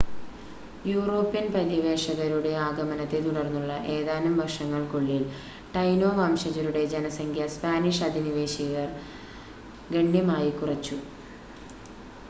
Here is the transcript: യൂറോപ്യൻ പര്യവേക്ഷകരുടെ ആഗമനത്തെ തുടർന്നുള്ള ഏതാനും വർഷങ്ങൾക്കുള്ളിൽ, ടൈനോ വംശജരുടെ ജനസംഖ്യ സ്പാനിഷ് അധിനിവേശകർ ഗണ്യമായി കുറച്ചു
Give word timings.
യൂറോപ്യൻ 0.85 1.43
പര്യവേക്ഷകരുടെ 1.51 2.53
ആഗമനത്തെ 2.61 3.19
തുടർന്നുള്ള 3.25 3.73
ഏതാനും 3.95 4.33
വർഷങ്ങൾക്കുള്ളിൽ, 4.39 5.23
ടൈനോ 5.75 6.09
വംശജരുടെ 6.17 6.83
ജനസംഖ്യ 6.95 7.45
സ്പാനിഷ് 7.55 8.05
അധിനിവേശകർ 8.09 8.89
ഗണ്യമായി 9.91 10.51
കുറച്ചു 10.59 10.97